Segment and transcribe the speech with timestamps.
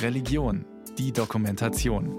[0.00, 0.64] Religion,
[0.98, 2.18] die Dokumentation.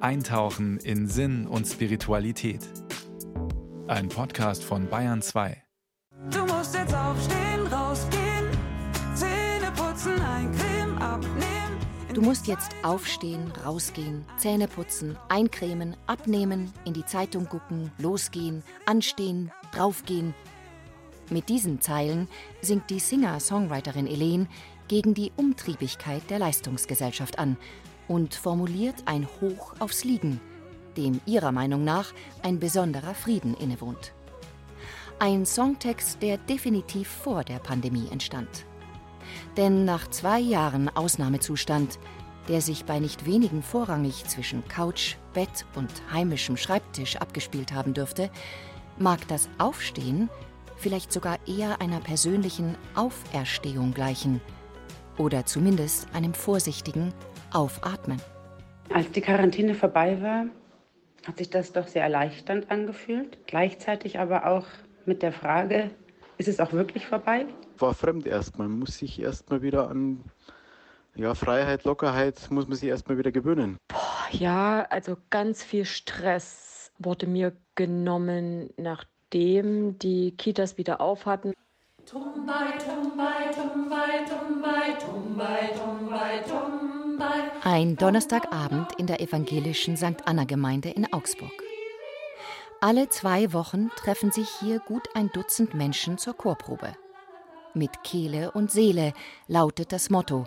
[0.00, 2.60] Eintauchen in Sinn und Spiritualität.
[3.86, 5.62] Ein Podcast von Bayern 2.
[6.30, 8.50] Du musst jetzt aufstehen, rausgehen,
[9.14, 11.76] Zähne putzen, eincremen, abnehmen.
[12.12, 19.52] Du musst jetzt aufstehen, rausgehen, Zähne putzen, eincremen, abnehmen, in die Zeitung gucken, losgehen, anstehen,
[19.72, 20.34] draufgehen.
[21.30, 22.28] Mit diesen Zeilen
[22.62, 24.48] singt die Singer-Songwriterin Elen
[24.88, 27.56] gegen die Umtriebigkeit der Leistungsgesellschaft an
[28.08, 30.40] und formuliert ein Hoch aufs Liegen,
[30.96, 32.12] dem ihrer Meinung nach
[32.42, 34.12] ein besonderer Frieden innewohnt.
[35.18, 38.66] Ein Songtext, der definitiv vor der Pandemie entstand.
[39.56, 41.98] Denn nach zwei Jahren Ausnahmezustand,
[42.48, 48.30] der sich bei nicht wenigen vorrangig zwischen Couch, Bett und heimischem Schreibtisch abgespielt haben dürfte,
[48.98, 50.30] mag das Aufstehen
[50.76, 54.40] vielleicht sogar eher einer persönlichen Auferstehung gleichen
[55.18, 57.12] oder zumindest einem vorsichtigen
[57.52, 58.20] Aufatmen.
[58.92, 60.46] Als die Quarantäne vorbei war,
[61.26, 63.38] hat sich das doch sehr erleichternd angefühlt.
[63.46, 64.66] Gleichzeitig aber auch
[65.06, 65.90] mit der Frage,
[66.38, 67.46] ist es auch wirklich vorbei?
[67.78, 70.20] War fremd erstmal, man muss sich erstmal wieder an
[71.14, 73.78] ja, Freiheit, Lockerheit, muss man sich erstmal wieder gewöhnen.
[73.88, 81.52] Boah, ja, also ganz viel Stress wurde mir genommen, nachdem die Kitas wieder auf hatten.
[87.64, 90.24] Ein Donnerstagabend in der evangelischen St.
[90.24, 91.50] Anna-Gemeinde in Augsburg.
[92.80, 96.92] Alle zwei Wochen treffen sich hier gut ein Dutzend Menschen zur Chorprobe.
[97.74, 99.12] Mit Kehle und Seele
[99.48, 100.44] lautet das Motto,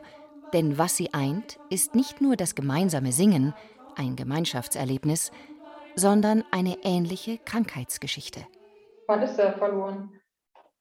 [0.54, 3.54] denn was sie eint, ist nicht nur das gemeinsame Singen,
[3.98, 5.32] ein Gemeinschaftserlebnis,
[5.96, 8.46] sondern eine ähnliche Krankheitsgeschichte.
[9.08, 10.19] Man ist sehr verloren.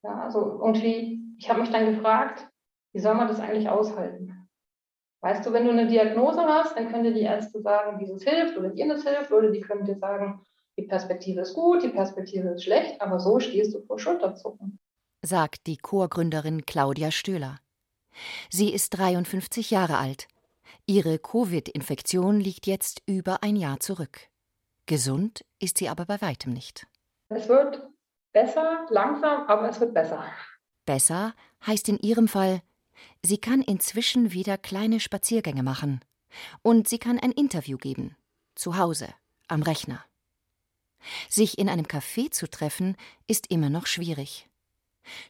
[0.02, 2.48] Ja, also irgendwie, ich habe mich dann gefragt,
[2.92, 4.48] wie soll man das eigentlich aushalten?
[5.20, 8.56] Weißt du, wenn du eine Diagnose hast, dann können dir die Ärzte sagen, dieses hilft
[8.56, 10.40] oder jenes hilft, oder die können dir sagen,
[10.78, 14.78] die Perspektive ist gut, die Perspektive ist schlecht, aber so stehst du vor Schulterzucken.
[15.24, 17.58] sagt die Chorgründerin Claudia Stöhler.
[18.48, 20.28] Sie ist 53 Jahre alt.
[20.86, 24.28] Ihre Covid-Infektion liegt jetzt über ein Jahr zurück.
[24.86, 26.86] Gesund ist sie aber bei weitem nicht.
[27.28, 27.88] Es wird
[28.38, 30.24] besser, langsam, aber es wird besser.
[30.86, 31.34] Besser
[31.66, 32.62] heißt in ihrem Fall,
[33.22, 36.00] sie kann inzwischen wieder kleine Spaziergänge machen.
[36.62, 38.16] Und sie kann ein Interview geben.
[38.54, 39.08] Zu Hause,
[39.48, 40.04] am Rechner.
[41.28, 44.48] Sich in einem Café zu treffen, ist immer noch schwierig.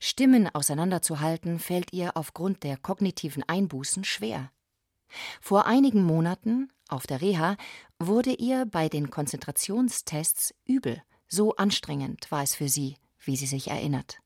[0.01, 4.51] Stimmen auseinanderzuhalten fällt ihr aufgrund der kognitiven Einbußen schwer.
[5.41, 7.57] Vor einigen Monaten, auf der Reha,
[7.99, 11.03] wurde ihr bei den Konzentrationstests übel.
[11.29, 14.19] So anstrengend war es für sie, wie sie sich erinnert.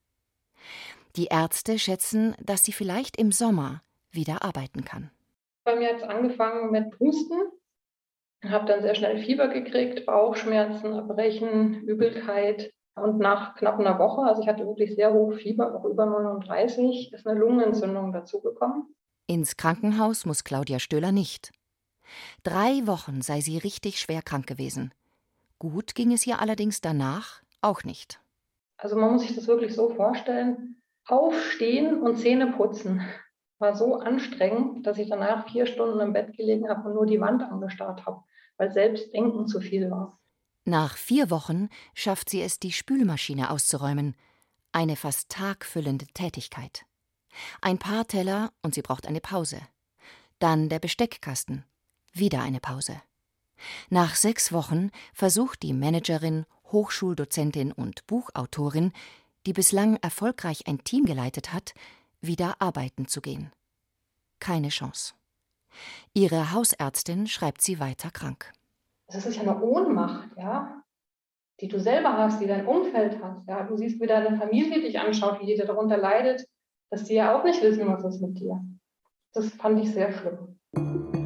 [1.16, 3.82] Die Ärzte schätzen, dass sie vielleicht im Sommer
[4.12, 5.10] wieder arbeiten kann.
[5.64, 7.50] Bei mir hat es angefangen mit Husten,
[8.44, 12.72] habe dann sehr schnell Fieber gekriegt, Bauchschmerzen, Erbrechen, Übelkeit.
[12.94, 17.12] Und nach knapp einer Woche, also ich hatte wirklich sehr hoch Fieber, auch über 39,
[17.12, 18.94] ist eine Lungenentzündung dazugekommen.
[19.26, 21.52] Ins Krankenhaus muss Claudia Stöhler nicht.
[22.42, 24.92] Drei Wochen sei sie richtig schwer krank gewesen.
[25.62, 28.20] Gut ging es ihr allerdings danach auch nicht.
[28.78, 30.82] Also man muss sich das wirklich so vorstellen.
[31.06, 33.00] Aufstehen und Zähne putzen
[33.60, 37.20] war so anstrengend, dass ich danach vier Stunden im Bett gelegen habe und nur die
[37.20, 38.24] Wand angestarrt habe,
[38.56, 40.18] weil selbst Denken zu viel war.
[40.64, 44.16] Nach vier Wochen schafft sie es, die Spülmaschine auszuräumen.
[44.72, 46.86] Eine fast tagfüllende Tätigkeit.
[47.60, 49.60] Ein paar Teller und sie braucht eine Pause.
[50.40, 51.64] Dann der Besteckkasten.
[52.12, 53.00] Wieder eine Pause.
[53.90, 58.92] Nach sechs Wochen versucht die Managerin, Hochschuldozentin und Buchautorin,
[59.46, 61.74] die bislang erfolgreich ein Team geleitet hat,
[62.20, 63.52] wieder arbeiten zu gehen.
[64.40, 65.14] Keine Chance.
[66.14, 68.52] Ihre Hausärztin schreibt sie weiter krank.
[69.08, 70.82] Das ist ja eine Ohnmacht, ja,
[71.60, 73.46] die du selber hast, die dein Umfeld hast.
[73.48, 73.64] Ja.
[73.64, 76.46] Du siehst, wie deine Familie dich anschaut, wie die darunter leidet,
[76.90, 78.60] dass die ja auch nicht wissen, was ist mit dir.
[79.32, 81.21] Das fand ich sehr schlimm.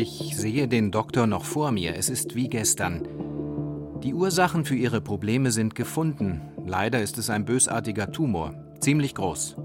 [0.00, 1.96] Ich sehe den Doktor noch vor mir.
[1.96, 3.02] Es ist wie gestern.
[4.00, 6.40] Die Ursachen für ihre Probleme sind gefunden.
[6.64, 9.56] Leider ist es ein bösartiger Tumor, ziemlich groß.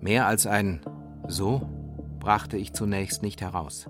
[0.00, 0.82] Mehr als ein
[1.26, 1.68] so
[2.20, 3.88] brachte ich zunächst nicht heraus.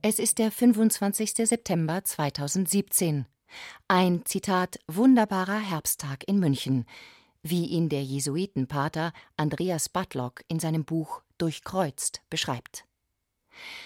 [0.00, 1.34] Es ist der 25.
[1.46, 3.26] September 2017.
[3.88, 6.86] Ein Zitat wunderbarer Herbsttag in München,
[7.42, 12.86] wie ihn der Jesuitenpater Andreas Batlock in seinem Buch Durchkreuzt beschreibt.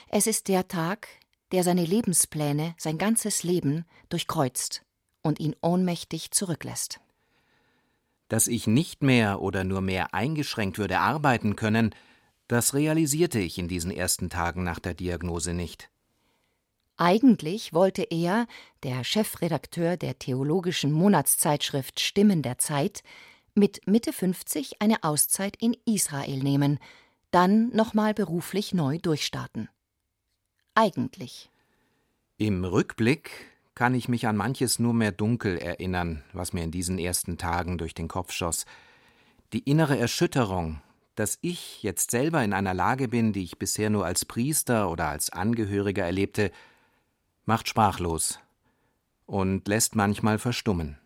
[0.08, 1.08] Es ist der Tag,
[1.52, 4.82] der seine Lebenspläne, sein ganzes Leben durchkreuzt
[5.22, 7.00] und ihn ohnmächtig zurücklässt.
[8.28, 11.94] Dass ich nicht mehr oder nur mehr eingeschränkt würde arbeiten können,
[12.48, 15.90] das realisierte ich in diesen ersten Tagen nach der Diagnose nicht.
[16.96, 18.46] Eigentlich wollte er,
[18.82, 23.02] der Chefredakteur der theologischen Monatszeitschrift Stimmen der Zeit,
[23.54, 26.78] mit Mitte 50 eine Auszeit in Israel nehmen,
[27.34, 29.68] dann nochmal beruflich neu durchstarten.
[30.74, 31.50] Eigentlich.
[32.36, 33.30] Im Rückblick
[33.74, 37.76] kann ich mich an manches nur mehr dunkel erinnern, was mir in diesen ersten Tagen
[37.76, 38.66] durch den Kopf schoss.
[39.52, 40.80] Die innere Erschütterung,
[41.16, 45.08] dass ich jetzt selber in einer Lage bin, die ich bisher nur als Priester oder
[45.08, 46.52] als Angehöriger erlebte,
[47.46, 48.38] macht sprachlos
[49.26, 50.98] und lässt manchmal verstummen.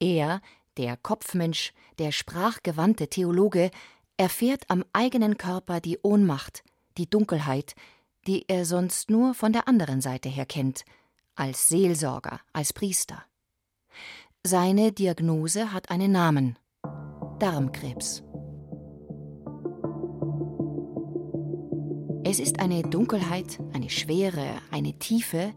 [0.00, 0.42] Er,
[0.76, 3.70] der Kopfmensch, der sprachgewandte Theologe,
[4.16, 6.62] erfährt am eigenen Körper die Ohnmacht,
[6.98, 7.74] die Dunkelheit,
[8.26, 10.84] die er sonst nur von der anderen Seite her kennt,
[11.34, 13.24] als Seelsorger, als Priester.
[14.44, 16.58] Seine Diagnose hat einen Namen
[17.38, 18.22] Darmkrebs.
[22.26, 25.52] Es ist eine Dunkelheit, eine Schwere, eine Tiefe,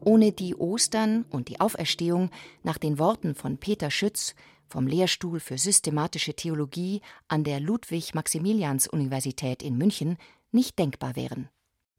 [0.00, 2.30] ohne die Ostern und die Auferstehung
[2.62, 4.34] nach den Worten von Peter Schütz
[4.68, 10.16] vom Lehrstuhl für systematische Theologie an der Ludwig-Maximilians-Universität in München
[10.52, 11.48] nicht denkbar wären.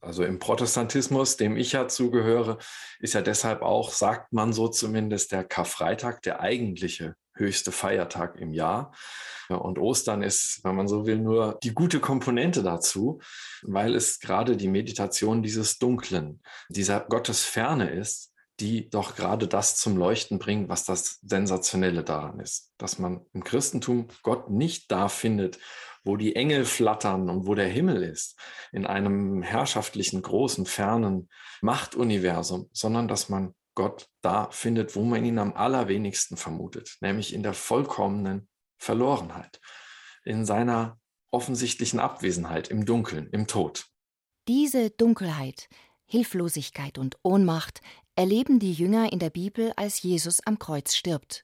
[0.02, 2.60] Also im Protestantismus, dem ich ja zugehöre,
[3.00, 8.54] ist ja deshalb auch, sagt man so zumindest, der Karfreitag der eigentliche höchste Feiertag im
[8.54, 8.94] Jahr.
[9.50, 13.20] Und Ostern ist, wenn man so will, nur die gute Komponente dazu,
[13.64, 19.98] weil es gerade die Meditation dieses Dunklen, dieser Gottesferne ist, die doch gerade das zum
[19.98, 22.72] Leuchten bringt, was das Sensationelle daran ist.
[22.78, 25.60] Dass man im Christentum Gott nicht da findet,
[26.04, 28.40] wo die Engel flattern und wo der Himmel ist,
[28.72, 31.30] in einem herrschaftlichen, großen, fernen
[31.62, 37.44] Machtuniversum, sondern dass man Gott da findet, wo man ihn am allerwenigsten vermutet, nämlich in
[37.44, 38.48] der vollkommenen
[38.78, 39.60] Verlorenheit,
[40.24, 41.00] in seiner
[41.31, 43.88] offensichtlichen Abwesenheit, im Dunkeln, im Tod.
[44.48, 45.68] Diese Dunkelheit,
[46.16, 47.82] Hilflosigkeit und Ohnmacht
[48.16, 51.44] erleben die Jünger in der Bibel, als Jesus am Kreuz stirbt.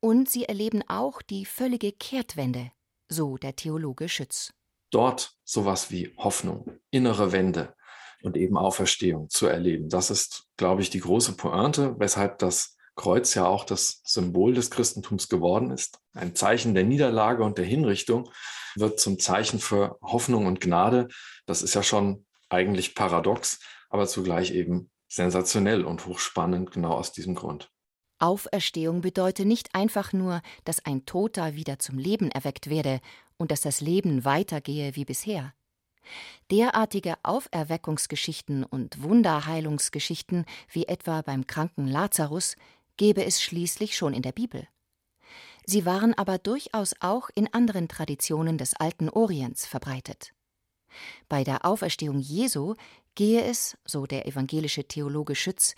[0.00, 2.72] Und sie erleben auch die völlige Kehrtwende,
[3.10, 4.54] so der Theologe Schütz.
[4.90, 7.74] Dort sowas wie Hoffnung, innere Wende
[8.22, 9.90] und eben Auferstehung zu erleben.
[9.90, 14.70] Das ist, glaube ich, die große Pointe, weshalb das Kreuz ja auch das Symbol des
[14.70, 15.98] Christentums geworden ist.
[16.14, 18.30] Ein Zeichen der Niederlage und der Hinrichtung
[18.74, 21.08] wird zum Zeichen für Hoffnung und Gnade.
[21.44, 22.24] Das ist ja schon
[22.56, 27.70] eigentlich paradox, aber zugleich eben sensationell und hochspannend genau aus diesem Grund.
[28.18, 33.00] Auferstehung bedeutet nicht einfach nur, dass ein Toter wieder zum Leben erweckt werde
[33.36, 35.52] und dass das Leben weitergehe wie bisher.
[36.50, 42.56] Derartige Auferweckungsgeschichten und Wunderheilungsgeschichten wie etwa beim kranken Lazarus
[42.96, 44.66] gäbe es schließlich schon in der Bibel.
[45.66, 50.32] Sie waren aber durchaus auch in anderen Traditionen des alten Orients verbreitet.
[51.28, 52.74] Bei der Auferstehung Jesu
[53.14, 55.74] gehe es, so der evangelische Theologe Schütz,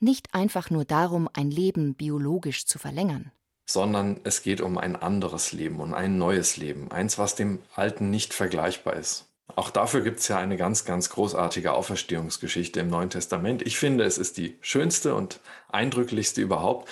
[0.00, 3.30] nicht einfach nur darum, ein Leben biologisch zu verlängern.
[3.66, 8.10] Sondern es geht um ein anderes Leben und ein neues Leben, eins, was dem alten
[8.10, 9.26] nicht vergleichbar ist.
[9.56, 13.62] Auch dafür gibt es ja eine ganz, ganz großartige Auferstehungsgeschichte im Neuen Testament.
[13.62, 16.88] Ich finde, es ist die schönste und eindrücklichste überhaupt.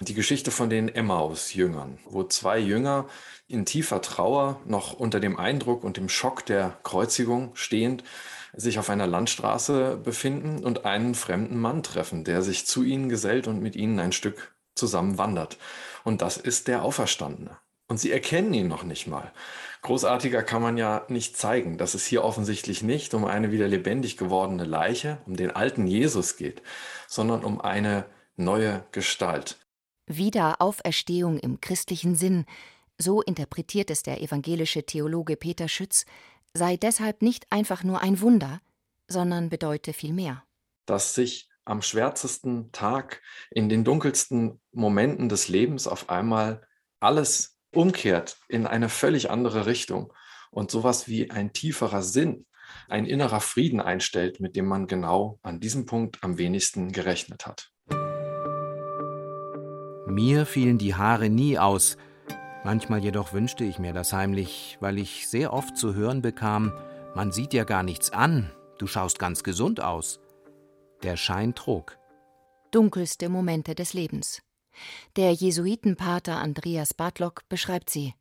[0.00, 3.08] Die Geschichte von den Emmaus-Jüngern, wo zwei Jünger
[3.48, 8.04] in tiefer Trauer, noch unter dem Eindruck und dem Schock der Kreuzigung stehend,
[8.54, 13.46] sich auf einer Landstraße befinden und einen fremden Mann treffen, der sich zu ihnen gesellt
[13.48, 15.58] und mit ihnen ein Stück zusammen wandert.
[16.04, 17.56] Und das ist der Auferstandene.
[17.88, 19.32] Und sie erkennen ihn noch nicht mal.
[19.80, 24.18] Großartiger kann man ja nicht zeigen, dass es hier offensichtlich nicht um eine wieder lebendig
[24.18, 26.60] gewordene Leiche, um den alten Jesus geht,
[27.06, 28.04] sondern um eine
[28.36, 29.56] neue Gestalt.
[30.06, 32.44] Wiederauferstehung im christlichen Sinn,
[32.98, 36.04] so interpretiert es der evangelische Theologe Peter Schütz,
[36.52, 38.60] sei deshalb nicht einfach nur ein Wunder,
[39.06, 40.42] sondern bedeute viel mehr.
[40.86, 46.66] Dass sich am schwärzesten Tag, in den dunkelsten Momenten des Lebens auf einmal
[46.98, 50.12] alles umkehrt in eine völlig andere Richtung
[50.50, 52.46] und sowas wie ein tieferer Sinn,
[52.88, 57.70] ein innerer Frieden einstellt, mit dem man genau an diesem Punkt am wenigsten gerechnet hat.
[60.06, 61.98] Mir fielen die Haare nie aus,
[62.64, 66.72] Manchmal jedoch wünschte ich mir das heimlich, weil ich sehr oft zu hören bekam,
[67.14, 70.20] man sieht ja gar nichts an, du schaust ganz gesund aus.
[71.02, 71.96] Der Schein trug.
[72.70, 74.42] Dunkelste Momente des Lebens.
[75.16, 78.14] Der Jesuitenpater Andreas Bartlock beschreibt sie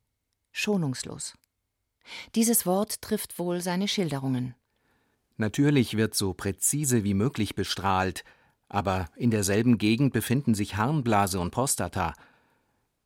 [0.52, 1.34] schonungslos.
[2.36, 4.56] Dieses Wort trifft wohl seine Schilderungen.
[5.36, 8.24] Natürlich wird so präzise wie möglich bestrahlt,
[8.70, 12.14] aber in derselben Gegend befinden sich Harnblase und Prostata.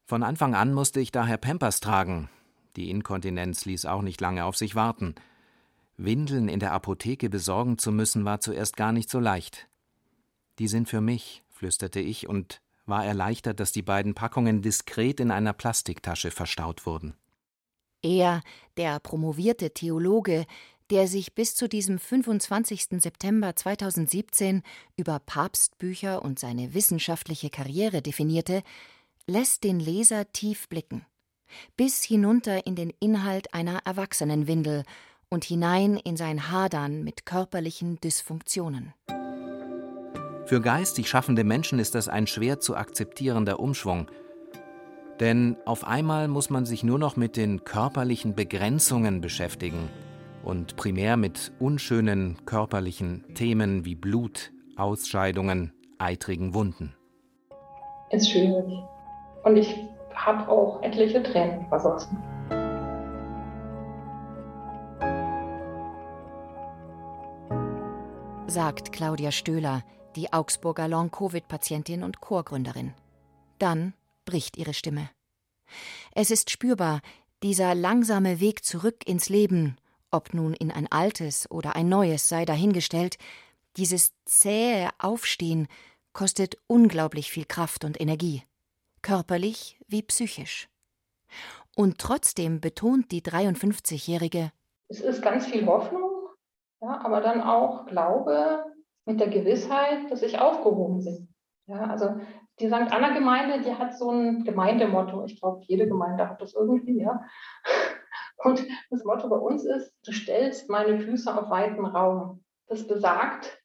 [0.06, 2.30] Von Anfang an musste ich daher Pampers tragen.
[2.76, 5.16] Die Inkontinenz ließ auch nicht lange auf sich warten.
[5.98, 9.68] Windeln in der Apotheke besorgen zu müssen, war zuerst gar nicht so leicht.
[10.60, 15.32] Die sind für mich, flüsterte ich und war erleichtert, dass die beiden Packungen diskret in
[15.32, 17.14] einer Plastiktasche verstaut wurden.
[18.02, 18.42] Er,
[18.78, 20.46] der promovierte Theologe,
[20.90, 23.02] der sich bis zu diesem 25.
[23.02, 24.64] September 2017
[24.98, 28.64] über Papstbücher und seine wissenschaftliche Karriere definierte,
[29.28, 31.06] lässt den Leser tief blicken,
[31.78, 34.84] bis hinunter in den Inhalt einer Erwachsenenwindel
[35.30, 38.94] und hinein in sein Hadern mit körperlichen Dysfunktionen.
[40.46, 44.08] Für geistig schaffende Menschen ist das ein schwer zu akzeptierender Umschwung.
[45.22, 49.88] Denn auf einmal muss man sich nur noch mit den körperlichen Begrenzungen beschäftigen
[50.44, 56.96] und primär mit unschönen körperlichen Themen wie Blut, Ausscheidungen, eitrigen Wunden.
[58.10, 58.91] Ist schwierig.
[59.44, 59.76] Und ich
[60.14, 62.18] habe auch etliche Tränen versoffen.
[68.52, 69.82] sagt Claudia Stöhler,
[70.18, 72.94] die Augsburger Long-Covid-Patientin und Chorgründerin.
[73.60, 73.94] Dann
[74.26, 75.10] bricht ihre Stimme.
[76.14, 77.00] Es ist spürbar,
[77.44, 79.78] dieser langsame Weg zurück ins Leben,
[80.12, 83.18] ob nun in ein altes oder ein neues sei dahingestellt,
[83.78, 85.70] dieses zähe Aufstehen
[86.12, 88.44] kostet unglaublich viel Kraft und Energie,
[89.02, 90.70] körperlich wie psychisch.
[91.76, 94.52] Und trotzdem betont die 53-Jährige,
[94.90, 96.28] es ist ganz viel Hoffnung,
[96.82, 98.66] ja, aber dann auch Glaube
[99.06, 101.34] mit der Gewissheit, dass ich aufgehoben bin.
[101.68, 102.20] Ja, also
[102.60, 102.92] die St.
[102.92, 105.24] Anna-Gemeinde, die hat so ein Gemeindemotto.
[105.26, 107.24] Ich glaube, jede Gemeinde hat das irgendwie, ja.
[108.44, 112.44] Und das Motto bei uns ist, du stellst meine Füße auf weiten Raum.
[112.68, 113.62] Das besagt,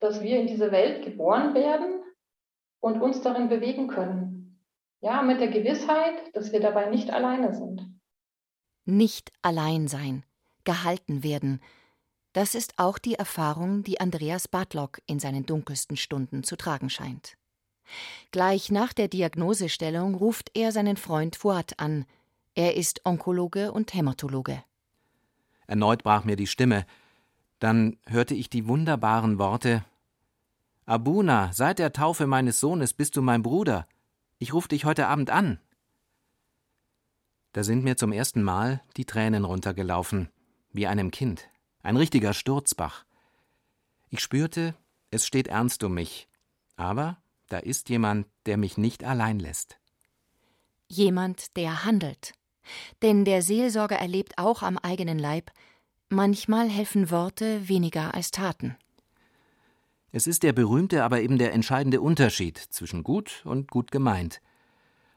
[0.00, 2.02] dass wir in diese Welt geboren werden
[2.80, 4.39] und uns darin bewegen können.
[5.00, 7.82] Ja, mit der Gewissheit, dass wir dabei nicht alleine sind.
[8.84, 10.24] Nicht allein sein,
[10.64, 11.60] gehalten werden,
[12.32, 17.36] das ist auch die Erfahrung, die Andreas Bartlock in seinen dunkelsten Stunden zu tragen scheint.
[18.30, 22.06] Gleich nach der Diagnosestellung ruft er seinen Freund Fuad an.
[22.54, 24.62] Er ist Onkologe und Hämatologe.
[25.66, 26.86] Erneut brach mir die Stimme.
[27.58, 29.84] Dann hörte ich die wunderbaren Worte
[30.86, 33.86] Abuna, seit der Taufe meines Sohnes bist du mein Bruder.
[34.42, 35.60] Ich ruf dich heute Abend an.
[37.52, 40.30] Da sind mir zum ersten Mal die Tränen runtergelaufen,
[40.72, 41.50] wie einem Kind.
[41.82, 43.04] Ein richtiger Sturzbach.
[44.08, 44.74] Ich spürte,
[45.10, 46.26] es steht ernst um mich.
[46.76, 47.18] Aber
[47.48, 49.78] da ist jemand, der mich nicht allein lässt.
[50.88, 52.32] Jemand, der handelt.
[53.02, 55.50] Denn der Seelsorger erlebt auch am eigenen Leib,
[56.08, 58.78] manchmal helfen Worte weniger als Taten.
[60.12, 64.40] Es ist der berühmte, aber eben der entscheidende Unterschied zwischen gut und gut gemeint.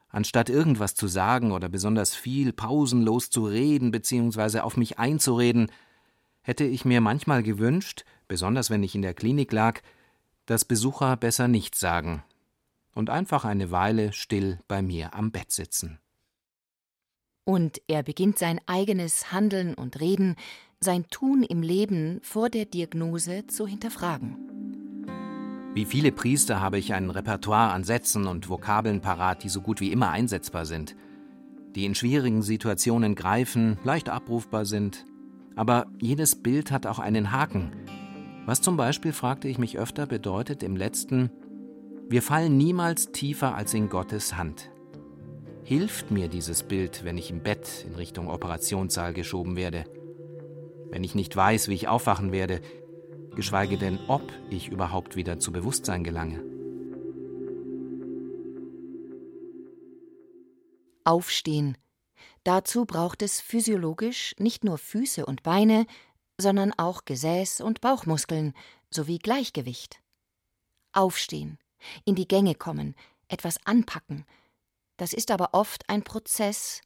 [0.09, 4.59] Anstatt irgendwas zu sagen oder besonders viel pausenlos zu reden bzw.
[4.59, 5.71] auf mich einzureden,
[6.43, 9.81] hätte ich mir manchmal gewünscht, besonders wenn ich in der Klinik lag,
[10.45, 12.23] dass Besucher besser nichts sagen
[12.93, 15.99] und einfach eine Weile still bei mir am Bett sitzen.
[17.45, 20.35] Und er beginnt sein eigenes Handeln und Reden,
[20.79, 24.82] sein Tun im Leben vor der Diagnose zu hinterfragen.
[25.73, 29.81] Wie viele Priester habe ich ein Repertoire an Sätzen und Vokabeln parat, die so gut
[29.81, 30.95] wie immer einsetzbar sind,
[31.73, 35.07] die in schwierigen Situationen greifen, leicht abrufbar sind,
[35.55, 37.71] aber jedes Bild hat auch einen Haken.
[38.45, 41.31] Was zum Beispiel, fragte ich mich öfter, bedeutet im letzten,
[42.07, 44.69] wir fallen niemals tiefer als in Gottes Hand.
[45.63, 49.85] Hilft mir dieses Bild, wenn ich im Bett in Richtung Operationssaal geschoben werde?
[50.91, 52.61] Wenn ich nicht weiß, wie ich aufwachen werde,
[53.35, 56.43] geschweige denn, ob ich überhaupt wieder zu Bewusstsein gelange?
[61.05, 61.77] Aufstehen,
[62.43, 65.85] Dazu braucht es physiologisch nicht nur Füße und Beine,
[66.37, 68.53] sondern auch Gesäß und Bauchmuskeln
[68.89, 70.01] sowie Gleichgewicht.
[70.91, 71.57] Aufstehen,
[72.05, 72.95] in die Gänge kommen,
[73.29, 74.25] etwas anpacken,
[74.97, 76.81] das ist aber oft ein Prozess,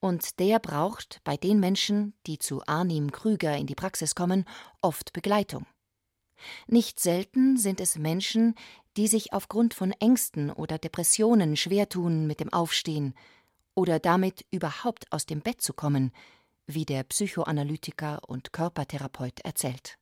[0.00, 4.46] und der braucht bei den Menschen, die zu Arnim Krüger in die Praxis kommen,
[4.80, 5.64] oft Begleitung.
[6.66, 8.54] Nicht selten sind es Menschen,
[8.96, 13.14] die sich aufgrund von Ängsten oder Depressionen schwer tun mit dem Aufstehen,
[13.74, 16.12] oder damit überhaupt aus dem Bett zu kommen,
[16.66, 19.98] wie der Psychoanalytiker und Körpertherapeut erzählt.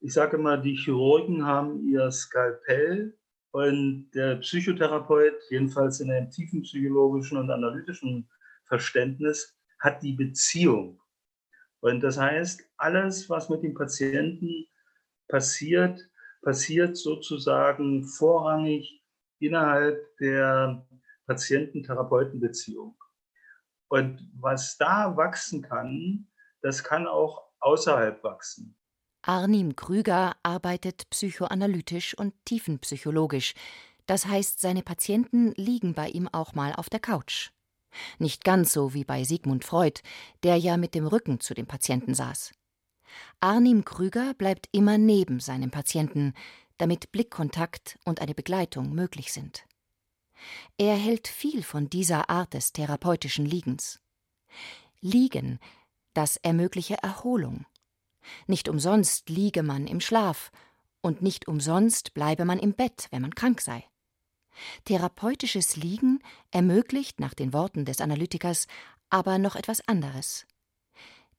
[0.00, 3.16] Ich sage immer, die Chirurgen haben ihr Skalpell
[3.52, 8.28] und der Psychotherapeut, jedenfalls in einem tiefen psychologischen und analytischen
[8.64, 11.00] Verständnis, hat die Beziehung.
[11.80, 14.66] Und das heißt, alles, was mit dem Patienten
[15.32, 15.98] passiert,
[16.42, 19.02] passiert sozusagen vorrangig
[19.38, 20.86] innerhalb der
[21.26, 22.94] Patienten-Therapeuten-Beziehung.
[23.88, 26.28] Und was da wachsen kann,
[26.60, 28.76] das kann auch außerhalb wachsen.
[29.22, 33.54] Arnim Krüger arbeitet psychoanalytisch und tiefenpsychologisch.
[34.06, 37.52] Das heißt, seine Patienten liegen bei ihm auch mal auf der Couch.
[38.18, 40.00] Nicht ganz so wie bei Sigmund Freud,
[40.42, 42.52] der ja mit dem Rücken zu dem Patienten saß.
[43.40, 46.34] Arnim Krüger bleibt immer neben seinem Patienten,
[46.78, 49.64] damit Blickkontakt und eine Begleitung möglich sind.
[50.78, 54.00] Er hält viel von dieser Art des therapeutischen Liegens.
[55.00, 55.58] Liegen,
[56.14, 57.66] das ermögliche Erholung.
[58.46, 60.50] Nicht umsonst liege man im Schlaf,
[61.00, 63.84] und nicht umsonst bleibe man im Bett, wenn man krank sei.
[64.84, 68.66] Therapeutisches Liegen ermöglicht nach den Worten des Analytikers
[69.10, 70.46] aber noch etwas anderes.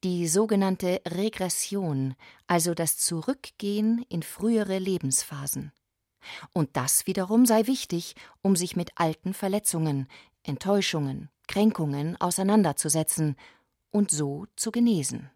[0.04, 5.72] Die sogenannte Regression, also das Zurückgehen in frühere Lebensphasen.
[6.52, 10.08] Und das wiederum sei wichtig, um sich mit alten Verletzungen,
[10.44, 13.38] Enttäuschungen, Kränkungen auseinanderzusetzen
[13.92, 15.30] und so zu genesen.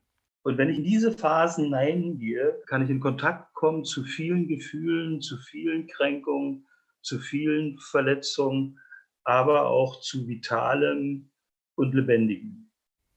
[0.44, 5.22] Und wenn ich in diese Phasen hineingehe, kann ich in Kontakt kommen zu vielen Gefühlen,
[5.22, 6.68] zu vielen Kränkungen,
[7.02, 8.80] zu vielen Verletzungen,
[9.24, 11.30] aber auch zu vitalem
[11.76, 12.67] und lebendigem.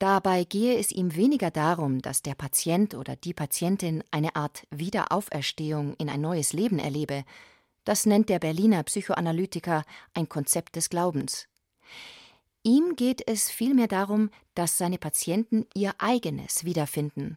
[0.00, 5.94] Dabei gehe es ihm weniger darum, dass der Patient oder die Patientin eine Art Wiederauferstehung
[5.98, 7.22] in ein neues Leben erlebe.
[7.84, 11.48] Das nennt der Berliner Psychoanalytiker ein Konzept des Glaubens.
[12.62, 17.36] Ihm geht es vielmehr darum, dass seine Patienten ihr eigenes wiederfinden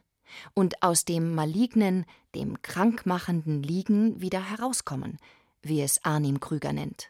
[0.53, 5.17] und aus dem malignen, dem krankmachenden Liegen wieder herauskommen,
[5.61, 7.09] wie es Arnim Krüger nennt.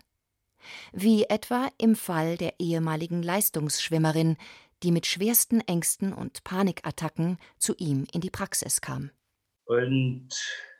[0.91, 4.37] Wie etwa im Fall der ehemaligen Leistungsschwimmerin,
[4.83, 9.11] die mit schwersten Ängsten und Panikattacken zu ihm in die Praxis kam.
[9.65, 10.29] Und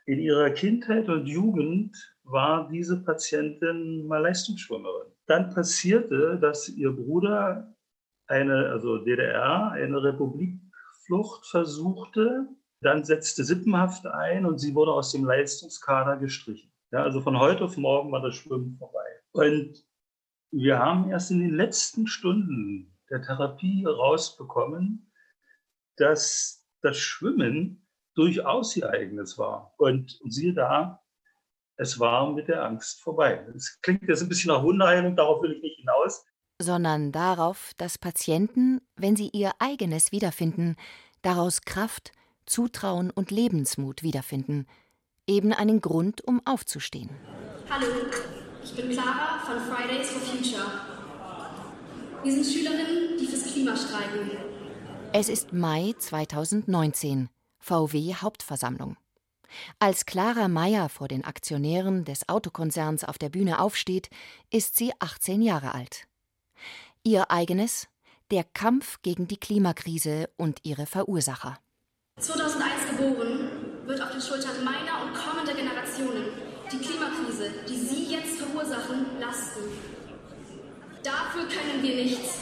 [0.06, 5.12] in ihrer Kindheit und Jugend war diese Patientin mal Leistungsschwimmerin.
[5.28, 7.74] Dann passierte, dass ihr Bruder
[8.28, 12.48] eine, also DDR, eine Republikflucht versuchte.
[12.82, 16.72] Dann setzte Sippenhaft ein und sie wurde aus dem Leistungskader gestrichen.
[16.92, 19.06] Ja, also von heute auf morgen war das Schwimmen vorbei.
[19.32, 19.86] Und
[20.52, 25.10] wir haben erst in den letzten Stunden der Therapie rausbekommen,
[25.95, 29.73] dass das Schwimmen durchaus ihr eigenes war.
[29.78, 31.02] Und, und siehe da,
[31.78, 33.47] es war mit der Angst vorbei.
[33.56, 36.26] Es klingt jetzt ein bisschen nach Wunderheilung, darauf will ich nicht hinaus.
[36.62, 40.76] Sondern darauf, dass Patienten, wenn sie ihr eigenes wiederfinden,
[41.21, 42.12] daraus Kraft,
[42.45, 44.67] Zutrauen und Lebensmut wiederfinden–
[45.28, 47.10] eben einen Grund, um aufzustehen.
[47.69, 47.88] Hallo,
[48.63, 50.92] ich bin Clara von Fridays for Future.
[52.24, 54.32] Wir sind Schülerinnen, die fürs Klima streiken.
[55.12, 57.28] Es ist Mai 2019,
[57.60, 58.96] VW Hauptversammlung.
[59.78, 64.10] Als Clara Meyer vor den Aktionären des Autokonzerns auf der Bühne aufsteht,
[64.50, 66.08] ist sie 18 Jahre alt.
[67.04, 67.90] Ihr eigenes,
[68.32, 71.60] der Kampf gegen die Klimakrise und ihre Verursacher.
[72.20, 73.50] 2001 geboren,
[73.86, 76.32] wird auf den Schultern meiner und kommender Generationen
[76.72, 79.92] die Klimakrise, die Sie jetzt verursachen, lasten.
[81.34, 82.41] Dafür können wir nichts.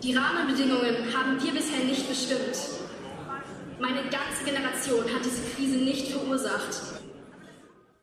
[0.00, 2.56] Die Rahmenbedingungen haben wir bisher nicht bestimmt.
[3.80, 7.02] Meine ganze Generation hat diese Krise nicht verursacht.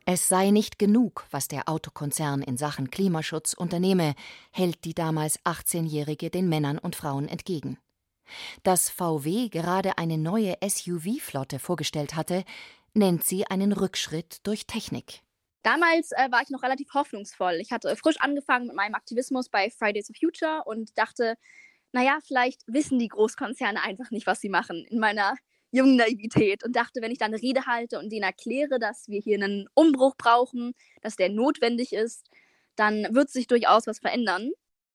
[0.06, 4.16] Es sei nicht genug, was der Autokonzern in Sachen Klimaschutz unternehme,
[4.52, 7.78] hält die damals 18-Jährige den Männern und Frauen entgegen.
[8.64, 12.44] Dass VW gerade eine neue SUV-Flotte vorgestellt hatte,
[12.94, 15.22] nennt sie einen Rückschritt durch Technik.
[15.64, 17.56] Damals äh, war ich noch relativ hoffnungsvoll.
[17.56, 21.36] Ich hatte frisch angefangen mit meinem Aktivismus bei Fridays for Future und dachte,
[21.94, 25.36] naja, vielleicht wissen die Großkonzerne einfach nicht, was sie machen, in meiner
[25.72, 26.64] jungen Naivität.
[26.64, 29.68] Und dachte, wenn ich dann eine Rede halte und denen erkläre, dass wir hier einen
[29.74, 32.30] Umbruch brauchen, dass der notwendig ist,
[32.76, 34.52] dann wird sich durchaus was verändern.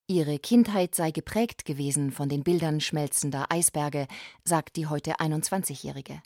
[0.07, 4.07] Ihre Kindheit sei geprägt gewesen von den Bildern schmelzender Eisberge,
[4.45, 6.23] sagt die heute 21-Jährige.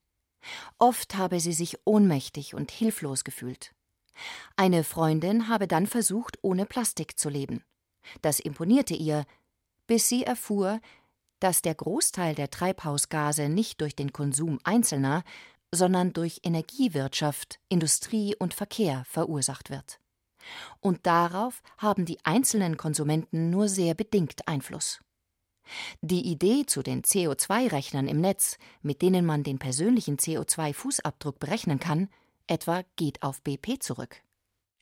[0.78, 3.72] Oft habe sie sich ohnmächtig und hilflos gefühlt.
[4.56, 7.64] Eine Freundin habe dann versucht, ohne Plastik zu leben.
[8.20, 9.24] Das imponierte ihr,
[9.86, 10.80] bis sie erfuhr,
[11.40, 15.24] dass der Großteil der Treibhausgase nicht durch den Konsum Einzelner,
[15.72, 19.98] sondern durch Energiewirtschaft, Industrie und Verkehr verursacht wird
[20.80, 25.00] und darauf haben die einzelnen Konsumenten nur sehr bedingt Einfluss.
[26.00, 32.08] Die Idee zu den CO2-Rechnern im Netz, mit denen man den persönlichen CO2-Fußabdruck berechnen kann,
[32.46, 34.22] etwa geht auf BP zurück.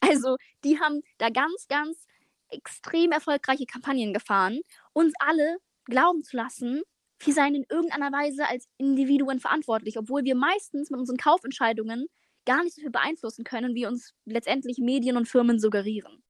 [0.01, 2.07] Also, die haben da ganz, ganz
[2.49, 4.61] extrem erfolgreiche Kampagnen gefahren,
[4.93, 6.83] uns alle glauben zu lassen,
[7.23, 12.07] wir seien in irgendeiner Weise als Individuen verantwortlich, obwohl wir meistens mit unseren Kaufentscheidungen
[12.47, 16.23] gar nicht so viel beeinflussen können, wie uns letztendlich Medien und Firmen suggerieren.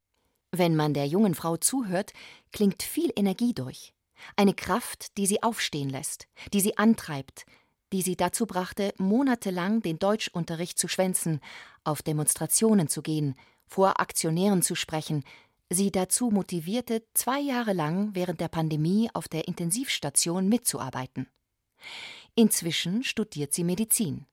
[0.53, 2.13] Wenn man der jungen Frau zuhört,
[2.53, 3.95] klingt viel Energie durch.
[4.37, 7.45] Eine Kraft, die sie aufstehen lässt, die sie antreibt,
[7.93, 11.41] die sie dazu brachte, monatelang den Deutschunterricht zu schwänzen,
[11.85, 13.35] auf Demonstrationen zu gehen,
[13.67, 15.25] vor Aktionären zu sprechen,
[15.69, 21.29] sie dazu motivierte, zwei Jahre lang während der Pandemie auf der Intensivstation mitzuarbeiten.
[22.35, 24.27] Inzwischen studiert sie Medizin.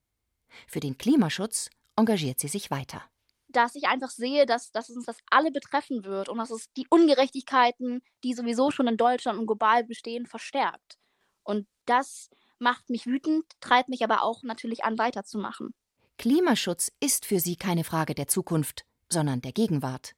[0.68, 3.04] Für den Klimaschutz engagiert sie sich weiter.
[3.50, 6.86] Dass ich einfach sehe, dass, dass uns das alle betreffen wird und dass es die
[6.90, 10.98] Ungerechtigkeiten, die sowieso schon in Deutschland und global bestehen, verstärkt.
[11.44, 15.74] Und das macht mich wütend, treibt mich aber auch natürlich an, weiterzumachen.
[16.18, 20.14] Klimaschutz ist für sie keine Frage der Zukunft, sondern der Gegenwart.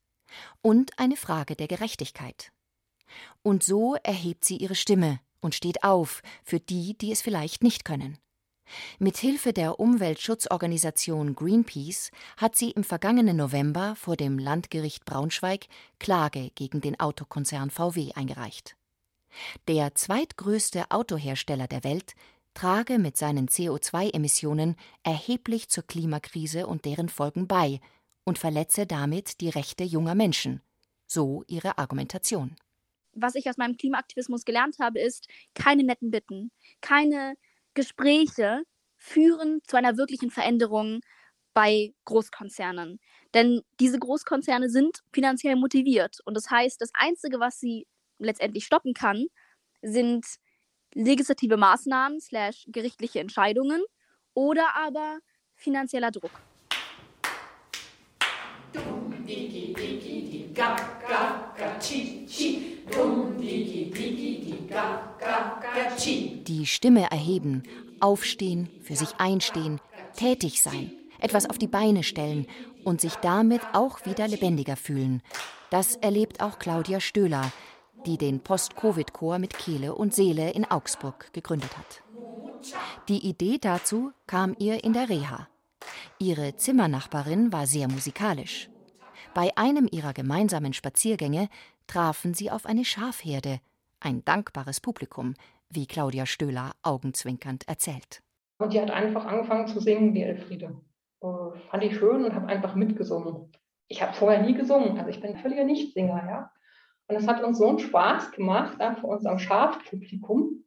[0.62, 2.52] Und eine Frage der Gerechtigkeit.
[3.42, 7.84] Und so erhebt sie ihre Stimme und steht auf für die, die es vielleicht nicht
[7.84, 8.18] können.
[8.98, 15.66] Mit Hilfe der Umweltschutzorganisation Greenpeace hat sie im vergangenen November vor dem Landgericht Braunschweig
[15.98, 18.76] Klage gegen den Autokonzern VW eingereicht.
[19.68, 22.14] Der zweitgrößte Autohersteller der Welt
[22.54, 27.80] trage mit seinen CO2-Emissionen erheblich zur Klimakrise und deren Folgen bei
[28.24, 30.62] und verletze damit die Rechte junger Menschen.
[31.06, 32.56] So ihre Argumentation.
[33.12, 37.34] Was ich aus meinem Klimaaktivismus gelernt habe, ist, keine netten Bitten, keine
[37.74, 38.62] Gespräche
[38.96, 41.00] führen zu einer wirklichen Veränderung
[41.54, 43.00] bei Großkonzernen.
[43.34, 46.18] Denn diese Großkonzerne sind finanziell motiviert.
[46.24, 47.86] Und das heißt, das Einzige, was sie
[48.20, 49.26] letztendlich stoppen kann,
[49.82, 50.24] sind
[50.94, 53.82] legislative Maßnahmen slash gerichtliche Entscheidungen
[54.34, 55.18] oder aber
[55.54, 56.32] finanzieller Druck.
[66.46, 67.62] Die Stimme erheben,
[68.00, 69.80] aufstehen, für sich einstehen,
[70.16, 72.46] tätig sein, etwas auf die Beine stellen
[72.84, 75.22] und sich damit auch wieder lebendiger fühlen.
[75.70, 77.52] Das erlebt auch Claudia Stöhler,
[78.06, 82.02] die den Post-Covid-Chor mit Kehle und Seele in Augsburg gegründet hat.
[83.08, 85.48] Die Idee dazu kam ihr in der Reha.
[86.18, 88.68] Ihre Zimmernachbarin war sehr musikalisch.
[89.34, 91.48] Bei einem ihrer gemeinsamen Spaziergänge
[91.86, 93.60] trafen sie auf eine Schafherde,
[94.00, 95.34] ein dankbares Publikum,
[95.68, 98.22] wie Claudia Stöhler augenzwinkernd erzählt.
[98.58, 100.76] Und die hat einfach angefangen zu singen, die Elfriede.
[101.22, 103.52] Uh, fand ich schön und habe einfach mitgesungen.
[103.88, 106.52] Ich habe vorher nie gesungen, also ich bin ein völliger Nichtsinger, ja.
[107.10, 110.64] Und es hat uns so einen Spaß gemacht, ja, für unserem Schafpublikum,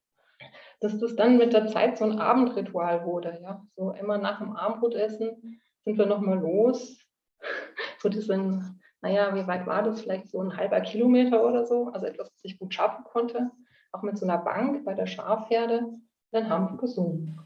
[0.82, 3.40] dass das dann mit der Zeit so ein Abendritual wurde.
[3.42, 3.66] Ja.
[3.78, 7.00] So immer nach dem Abendbrotessen sind wir nochmal los.
[8.00, 10.02] So diesen, naja, wie weit war das?
[10.02, 11.88] Vielleicht so ein halber Kilometer oder so.
[11.88, 13.50] Also etwas, was ich gut schaffen konnte.
[13.94, 15.86] Auch mit so einer Bank bei der Schafherde.
[16.32, 17.40] Dann haben wir gesungen.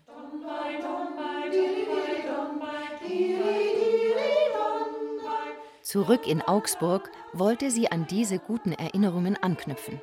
[5.88, 10.02] Zurück in Augsburg wollte sie an diese guten Erinnerungen anknüpfen.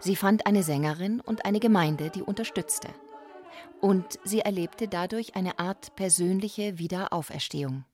[0.00, 2.88] Sie fand eine Sängerin und eine Gemeinde, die unterstützte.
[3.80, 7.84] Und sie erlebte dadurch eine Art persönliche Wiederauferstehung.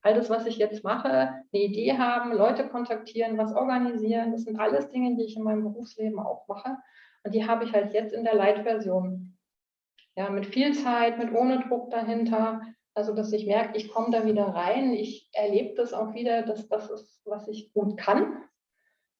[0.00, 4.58] All das, was ich jetzt mache, eine Idee haben, Leute kontaktieren, was organisieren, das sind
[4.58, 6.78] alles Dinge, die ich in meinem Berufsleben auch mache.
[7.22, 9.36] Und die habe ich halt jetzt in der Light-Version.
[10.16, 12.62] Ja, mit viel Zeit, mit ohne Druck dahinter,
[12.98, 16.68] also, dass ich merke, ich komme da wieder rein, ich erlebe das auch wieder, dass
[16.68, 18.42] das ist, was ich gut kann.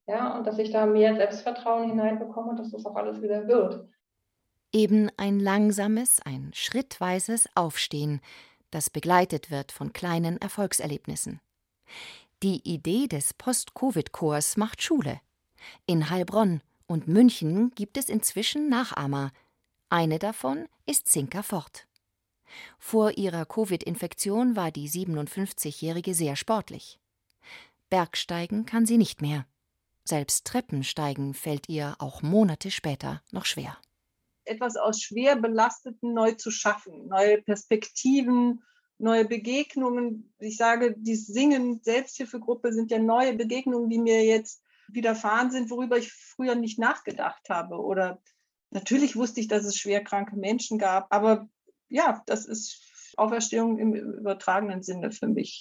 [0.09, 3.89] Ja, und dass ich da mehr Selbstvertrauen hineinbekomme, dass das auch alles wieder wird.
[4.73, 8.21] Eben ein langsames, ein schrittweises Aufstehen,
[8.73, 11.41] das begleitet wird von kleinen Erfolgserlebnissen.
[12.43, 15.21] Die Idee des Post-Covid-Chors macht Schule.
[15.87, 19.31] In Heilbronn und München gibt es inzwischen Nachahmer.
[19.89, 21.88] Eine davon ist Zinka Fort.
[22.79, 26.99] Vor ihrer Covid-Infektion war die 57-Jährige sehr sportlich.
[27.91, 29.47] Bergsteigen kann sie nicht mehr.
[30.05, 33.77] Selbst Treppensteigen fällt ihr auch Monate später noch schwer.
[34.45, 38.63] Etwas aus schwer belasteten neu zu schaffen, neue Perspektiven,
[38.99, 40.33] neue Begegnungen.
[40.39, 45.99] Ich sage, die Singen Selbsthilfegruppe sind ja neue Begegnungen, die mir jetzt widerfahren sind, worüber
[45.99, 47.77] ich früher nicht nachgedacht habe.
[47.77, 48.21] Oder
[48.71, 51.49] natürlich wusste ich, dass es schwerkranke Menschen gab, aber
[51.89, 55.61] ja, das ist Auferstehung im übertragenen Sinne für mich.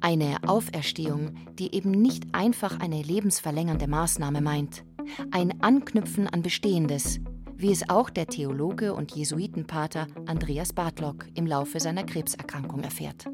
[0.00, 4.84] Eine Auferstehung, die eben nicht einfach eine lebensverlängernde Maßnahme meint.
[5.30, 7.18] Ein Anknüpfen an Bestehendes,
[7.56, 13.26] wie es auch der Theologe und Jesuitenpater Andreas Bartlock im Laufe seiner Krebserkrankung erfährt.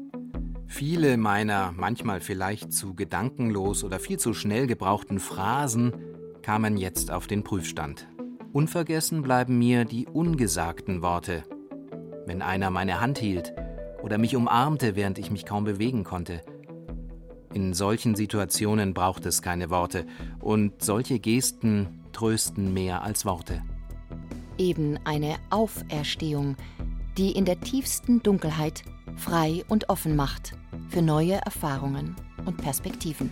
[0.67, 5.93] Viele meiner manchmal vielleicht zu gedankenlos oder viel zu schnell gebrauchten Phrasen
[6.41, 8.07] kamen jetzt auf den Prüfstand.
[8.55, 11.43] Unvergessen bleiben mir die ungesagten Worte.
[12.25, 13.53] Wenn einer meine Hand hielt
[14.01, 16.41] oder mich umarmte, während ich mich kaum bewegen konnte.
[17.53, 20.05] In solchen Situationen braucht es keine Worte,
[20.39, 23.61] und solche Gesten trösten mehr als Worte.
[24.57, 26.55] Eben eine Auferstehung,
[27.17, 28.83] die in der tiefsten Dunkelheit
[29.17, 30.53] frei und offen macht
[30.87, 32.15] für neue Erfahrungen
[32.45, 33.29] und Perspektiven.